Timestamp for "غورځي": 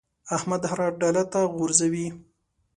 1.55-2.07